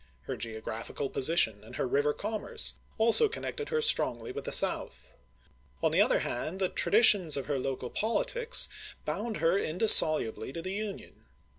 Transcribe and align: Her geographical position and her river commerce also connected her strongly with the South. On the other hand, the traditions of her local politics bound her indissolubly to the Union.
Her 0.21 0.35
geographical 0.35 1.11
position 1.11 1.63
and 1.63 1.75
her 1.75 1.85
river 1.87 2.11
commerce 2.11 2.73
also 2.97 3.29
connected 3.29 3.69
her 3.69 3.83
strongly 3.83 4.31
with 4.31 4.45
the 4.45 4.51
South. 4.51 5.11
On 5.83 5.91
the 5.91 6.01
other 6.01 6.21
hand, 6.21 6.57
the 6.57 6.69
traditions 6.69 7.37
of 7.37 7.45
her 7.45 7.59
local 7.59 7.91
politics 7.91 8.67
bound 9.05 9.37
her 9.37 9.59
indissolubly 9.59 10.53
to 10.53 10.61
the 10.63 10.73
Union. 10.73 11.25